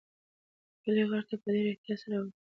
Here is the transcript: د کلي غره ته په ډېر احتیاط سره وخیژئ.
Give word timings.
د 0.73 0.75
کلي 0.83 1.03
غره 1.09 1.23
ته 1.29 1.35
په 1.41 1.47
ډېر 1.53 1.65
احتیاط 1.71 1.99
سره 2.03 2.15
وخیژئ. 2.21 2.39